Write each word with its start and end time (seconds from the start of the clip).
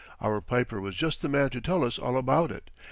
Our 0.19 0.41
piper 0.41 0.81
was 0.81 0.95
just 0.95 1.21
the 1.21 1.29
man 1.29 1.51
to 1.51 1.61
tell 1.61 1.83
us 1.83 1.99
all 1.99 2.17
about 2.17 2.49
it. 2.49 2.71